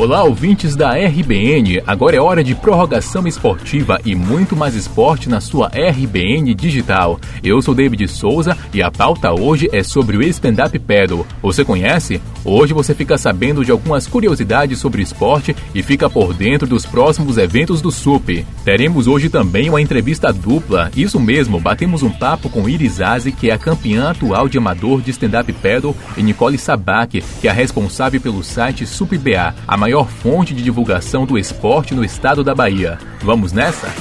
[0.00, 1.82] Olá, ouvintes da RBN.
[1.86, 7.20] Agora é hora de prorrogação esportiva e muito mais esporte na sua RBN Digital.
[7.44, 11.26] Eu sou David Souza e a pauta hoje é sobre o stand-up paddle.
[11.42, 12.18] Você conhece?
[12.42, 17.36] Hoje você fica sabendo de algumas curiosidades sobre esporte e fica por dentro dos próximos
[17.36, 18.46] eventos do SUP.
[18.64, 20.90] Teremos hoje também uma entrevista dupla.
[20.96, 25.02] Isso mesmo, batemos um papo com Iris Aze, que é a campeã atual de amador
[25.02, 30.08] de stand-up paddle, e Nicole Sabac, que é a responsável pelo site SUPBA, a maior
[30.08, 32.96] fonte de divulgação do esporte no estado da Bahia.
[33.22, 33.92] Vamos nessa?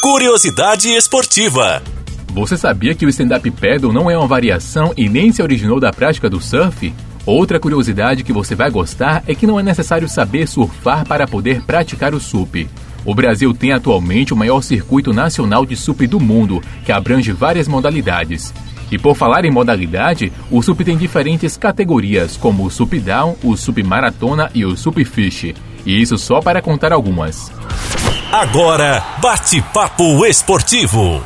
[0.00, 1.82] Curiosidade esportiva.
[2.32, 5.92] Você sabia que o stand-up paddle não é uma variação e nem se originou da
[5.92, 6.94] prática do surf?
[7.26, 11.62] Outra curiosidade que você vai gostar é que não é necessário saber surfar para poder
[11.62, 12.68] praticar o SUP.
[13.04, 17.66] O Brasil tem atualmente o maior circuito nacional de SUP do mundo, que abrange várias
[17.66, 18.54] modalidades.
[18.90, 23.56] E por falar em modalidade, o SUP tem diferentes categorias, como o SUP Down, o
[23.56, 25.54] SUP Maratona e o SUP Fish.
[25.86, 27.50] E isso só para contar algumas.
[28.32, 31.22] Agora, bate-papo esportivo.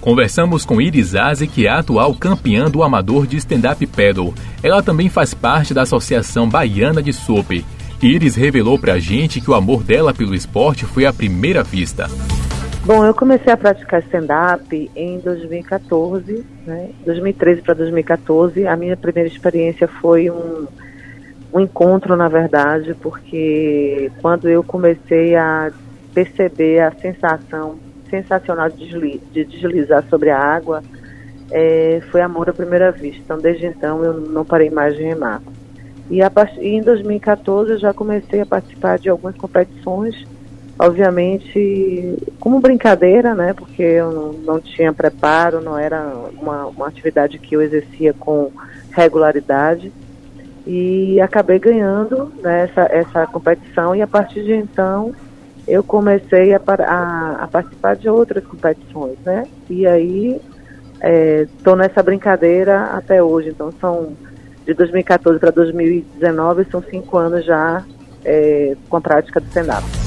[0.00, 4.34] Conversamos com Iris Aze, que é a atual campeã do amador de stand-up paddle.
[4.60, 7.64] Ela também faz parte da Associação Baiana de SUP.
[8.02, 12.10] Iris revelou pra gente que o amor dela pelo esporte foi à primeira vista.
[12.84, 16.90] Bom, eu comecei a praticar stand-up em 2014, né?
[17.06, 18.66] 2013 para 2014.
[18.66, 20.66] A minha primeira experiência foi um,
[21.54, 25.70] um encontro, na verdade, porque quando eu comecei a
[26.12, 27.78] perceber a sensação
[28.10, 30.82] sensacional de, desliz, de deslizar sobre a água,
[31.52, 33.22] é, foi amor à primeira vista.
[33.24, 35.40] Então, desde então, eu não parei mais de remar.
[36.10, 40.26] E, a, e em 2014, eu já comecei a participar de algumas competições
[40.82, 43.52] obviamente como brincadeira, né?
[43.52, 46.02] Porque eu não, tinha preparo, não era
[46.40, 48.50] uma, uma atividade que eu exercia com
[48.90, 49.92] regularidade
[50.66, 55.12] e acabei ganhando né, essa, essa competição e a partir de então
[55.66, 59.46] eu comecei a, a, a participar de outras competições, né?
[59.70, 60.40] E aí
[61.00, 64.16] estou é, nessa brincadeira até hoje, então são
[64.66, 67.84] de 2014 para 2019 são cinco anos já
[68.24, 70.01] é, com a prática do stand-up.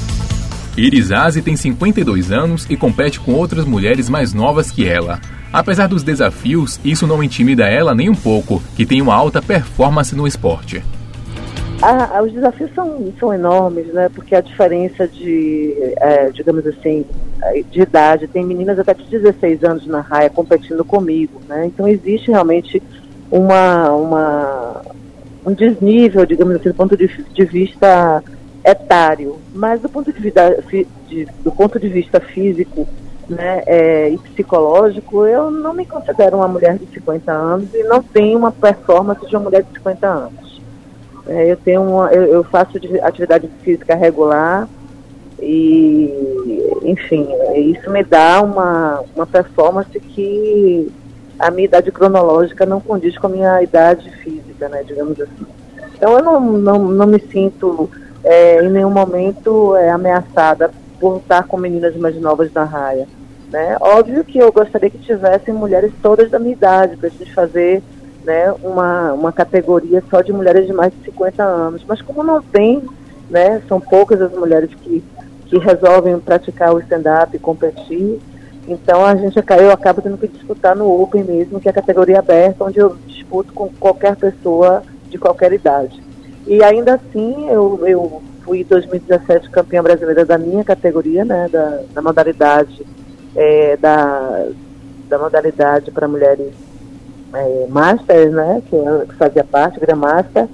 [0.76, 5.18] Iris Aze tem 52 anos e compete com outras mulheres mais novas que ela.
[5.50, 10.14] Apesar dos desafios, isso não intimida ela nem um pouco, que tem uma alta performance
[10.14, 10.84] no esporte.
[11.80, 14.10] Ah, os desafios são, são enormes, né?
[14.14, 17.06] Porque a diferença de, é, digamos assim,
[17.70, 21.66] de idade, tem meninas até de 16 anos na raia competindo comigo, né?
[21.66, 22.82] Então existe realmente
[23.30, 24.82] uma, uma,
[25.44, 28.22] um desnível, digamos assim, do ponto de, de vista
[28.66, 30.58] etário, mas do ponto de vista,
[31.08, 32.86] de, do ponto de vista físico
[33.28, 38.02] né, é, e psicológico, eu não me considero uma mulher de 50 anos e não
[38.02, 40.60] tenho uma performance de uma mulher de 50 anos.
[41.28, 44.68] É, eu tenho uma, eu, eu, faço atividade física regular
[45.40, 46.12] e,
[46.82, 50.92] enfim, isso me dá uma, uma performance que
[51.38, 55.46] a minha idade cronológica não condiz com a minha idade física, né, digamos assim.
[55.96, 57.90] Então eu não, não, não me sinto
[58.26, 63.06] é, em nenhum momento é ameaçada por estar com meninas mais novas na raia.
[63.52, 63.76] Né?
[63.80, 67.80] Óbvio que eu gostaria que tivessem mulheres todas da minha idade, para a gente fazer
[68.24, 71.84] né, uma, uma categoria só de mulheres de mais de 50 anos.
[71.86, 72.82] Mas como não tem,
[73.30, 75.04] né, são poucas as mulheres que,
[75.44, 78.18] que resolvem praticar o stand-up e competir,
[78.66, 82.18] então a gente eu acabo tendo que disputar no Open mesmo, que é a categoria
[82.18, 86.05] aberta, onde eu disputo com qualquer pessoa de qualquer idade.
[86.46, 91.80] E ainda assim, eu, eu fui em 2017 campeã brasileira da minha categoria, né, da,
[91.92, 92.86] da modalidade
[93.34, 94.46] é, da,
[95.08, 96.52] da modalidade para mulheres
[97.34, 98.76] é, Masters, né, que,
[99.08, 100.48] que fazia parte, Grandmaster.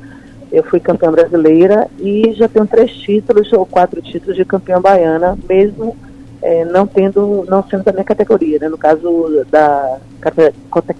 [0.51, 5.39] Eu fui campeã brasileira e já tenho três títulos ou quatro títulos de campeã baiana,
[5.49, 5.97] mesmo
[6.43, 9.99] é, não tendo, não sendo da minha categoria, né, no caso da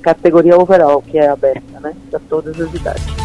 [0.01, 3.22] categoria overall, que é aberta, né, para todas as idades.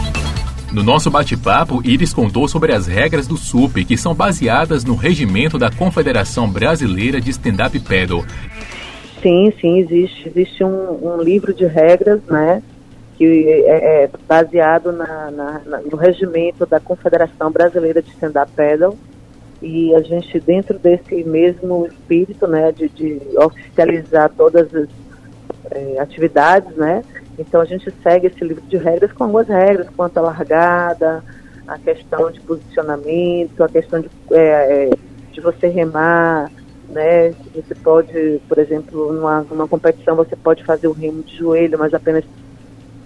[0.72, 5.58] No nosso bate-papo, Iris contou sobre as regras do SUP, que são baseadas no regimento
[5.58, 8.26] da Confederação Brasileira de Stand-Up Paddle.
[9.22, 10.28] Sim, sim, existe.
[10.28, 12.62] Existe um, um livro de regras, né?
[13.18, 18.96] que é, é baseado na, na, na, no regimento da Confederação Brasileira de Stand-Up Paddle
[19.62, 24.88] e a gente dentro desse mesmo espírito, né, de, de oficializar todas as
[25.72, 27.04] é, atividades, né?
[27.38, 31.24] Então a gente segue esse livro de regras com algumas regras quanto à largada,
[31.68, 34.90] a questão de posicionamento, a questão de, é, é
[35.32, 36.50] de você remar,
[36.90, 37.32] né?
[37.54, 41.94] Você pode, por exemplo, numa, numa competição você pode fazer o remo de joelho, mas
[41.94, 42.24] apenas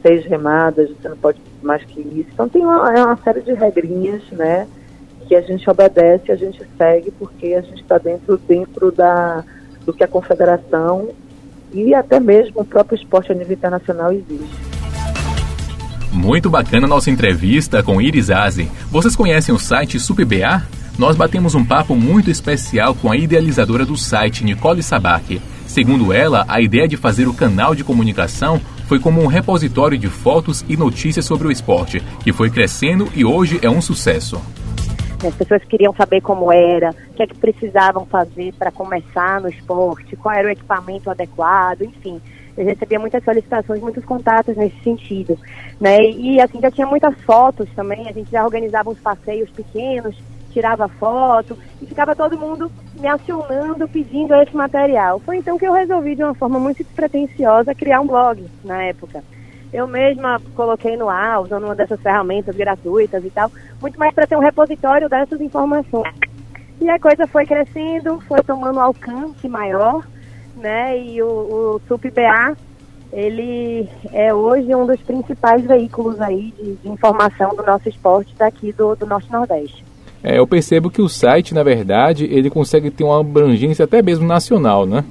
[0.02, 2.30] seis remadas, você não pode mais que isso.
[2.34, 4.68] Então tem uma, é uma série de regrinhas, né?
[5.28, 9.44] Que a gente obedece, a gente segue, porque a gente está dentro, dentro da,
[9.86, 11.10] do que a confederação
[11.74, 14.50] e até mesmo o próprio esporte a nível internacional exige.
[16.12, 18.70] Muito bacana nossa entrevista com Iris Aze.
[18.92, 20.64] Vocês conhecem o site SupBA?
[21.00, 25.42] Nós batemos um papo muito especial com a idealizadora do site, Nicole Sabac.
[25.66, 30.10] Segundo ela, a ideia de fazer o canal de comunicação foi como um repositório de
[30.10, 34.42] fotos e notícias sobre o esporte, que foi crescendo e hoje é um sucesso.
[35.24, 39.50] As pessoas queriam saber como era, o que é que precisavam fazer para começar no
[39.50, 42.20] esporte, qual era o equipamento adequado, enfim.
[42.58, 45.38] Eu recebia muitas solicitações, muitos contatos nesse sentido,
[45.80, 46.00] né?
[46.02, 48.08] E assim já tinha muitas fotos também.
[48.10, 50.18] A gente já organizava uns passeios pequenos
[50.52, 55.20] tirava foto e ficava todo mundo me acionando pedindo esse material.
[55.20, 59.24] Foi então que eu resolvi, de uma forma muito despretensiosa, criar um blog na época.
[59.74, 63.52] Eu mesma coloquei no ar, usando uma dessas ferramentas gratuitas e tal,
[63.82, 66.14] muito mais para ter um repositório dessas informações.
[66.82, 70.06] E a coisa foi crescendo, foi tomando alcance maior,
[70.58, 70.98] né?
[70.98, 72.58] E o, o SUPBA,
[73.14, 78.74] ele é hoje um dos principais veículos aí de, de informação do nosso esporte daqui
[78.74, 79.86] do, do Norte Nordeste.
[80.24, 84.26] É, eu percebo que o site, na verdade, ele consegue ter uma abrangência até mesmo
[84.26, 85.04] nacional, né?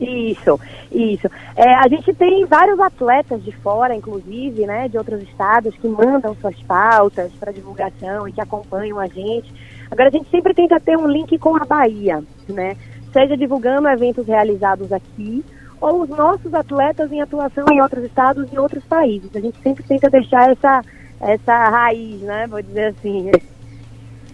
[0.00, 0.58] Isso,
[0.90, 1.28] isso.
[1.56, 6.34] É, a gente tem vários atletas de fora, inclusive, né, de outros estados, que mandam
[6.40, 9.52] suas pautas para divulgação e que acompanham a gente.
[9.90, 12.76] Agora, a gente sempre tenta ter um link com a Bahia, né?
[13.12, 15.44] Seja divulgando eventos realizados aqui,
[15.80, 19.30] ou os nossos atletas em atuação em outros estados e outros países.
[19.34, 20.82] A gente sempre tenta deixar essa,
[21.20, 23.30] essa raiz, né, vou dizer assim.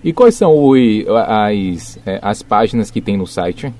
[0.02, 0.72] E quais são
[1.08, 3.72] as, é, as páginas que tem no site?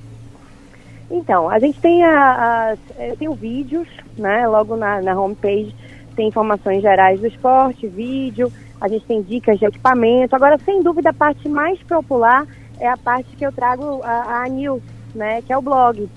[1.11, 3.89] Então, a gente tem, a, a tem vídeos,
[4.19, 4.47] né?
[4.47, 5.75] Logo na, na homepage
[6.17, 8.51] tem informações gerais do esporte, vídeo,
[8.81, 10.35] a gente tem dicas de equipamento.
[10.35, 12.47] Agora, sem dúvida, a parte mais popular
[12.81, 14.83] é a parte que eu trago a, a news,
[15.15, 15.43] né?
[15.43, 16.09] Que é o blog.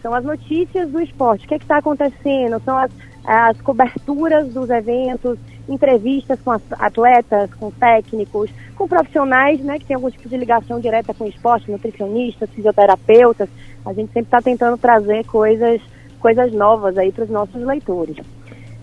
[0.00, 1.44] São as notícias do esporte.
[1.44, 2.60] O que é está acontecendo?
[2.64, 2.90] São as,
[3.24, 5.38] as coberturas dos eventos,
[5.68, 11.12] entrevistas com atletas, com técnicos, com profissionais né, que têm algum tipo de ligação direta
[11.12, 13.48] com o esporte, nutricionistas, fisioterapeutas.
[13.84, 15.80] A gente sempre está tentando trazer coisas,
[16.20, 18.16] coisas novas aí para os nossos leitores.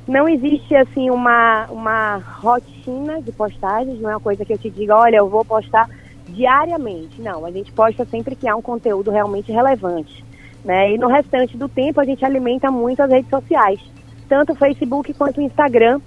[0.08, 4.70] Não existe assim uma, uma rotina de postagens, não é uma coisa que eu te
[4.70, 5.90] diga, olha, eu vou postar
[6.28, 7.22] diariamente.
[7.22, 10.24] Não, a gente posta sempre que há um conteúdo realmente relevante.
[10.64, 10.94] Né?
[10.94, 13.80] E no restante do tempo a gente alimenta muito as redes sociais,
[14.28, 16.00] tanto o Facebook quanto o Instagram,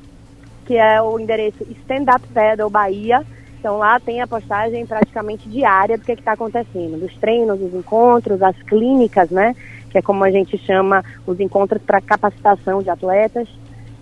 [0.67, 3.25] que é o endereço Stand Up Paddle Bahia.
[3.59, 8.41] Então lá tem a postagem praticamente diária do que está acontecendo, dos treinos, dos encontros,
[8.41, 9.55] as clínicas, né?
[9.91, 13.49] Que é como a gente chama os encontros para capacitação de atletas.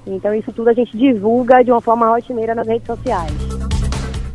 [0.06, 3.32] Então isso tudo a gente divulga de uma forma rotineira nas redes sociais.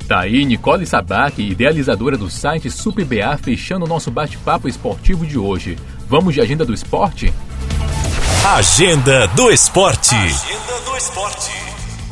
[0.07, 5.77] Tá aí Nicole Sabac, idealizadora do site SupBA, fechando o nosso bate-papo esportivo de hoje.
[6.07, 7.31] Vamos de agenda do esporte?
[8.57, 10.15] Agenda do esporte.
[10.15, 11.60] Agenda do esporte.